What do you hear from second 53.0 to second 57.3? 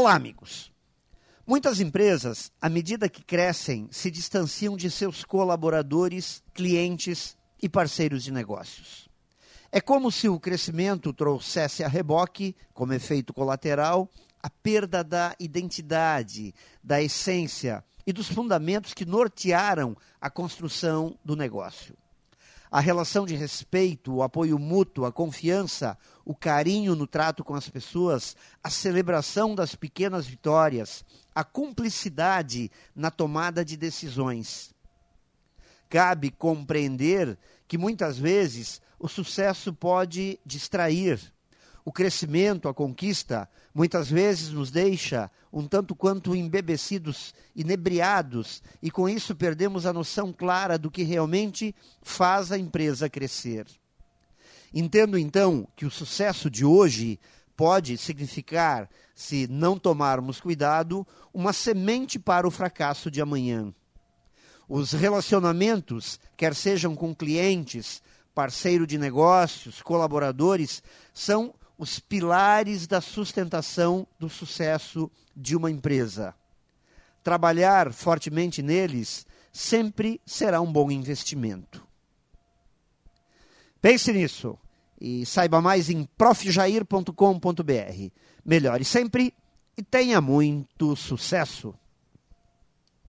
crescer. Entendo então que o sucesso de hoje